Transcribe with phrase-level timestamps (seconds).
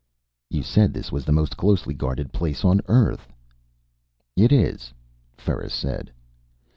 [0.49, 3.31] "You said this was the most closely guarded place on Earth?"
[4.35, 4.91] "It is,"
[5.37, 6.11] Ferris said.